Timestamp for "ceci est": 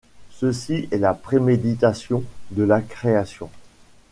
0.31-0.97